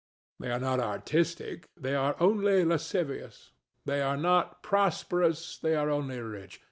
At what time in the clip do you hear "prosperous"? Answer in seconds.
4.63-5.59